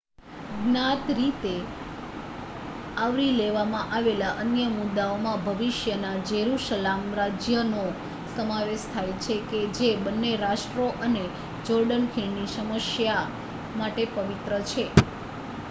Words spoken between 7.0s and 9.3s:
રાજ્યનો સમાવેશ થાય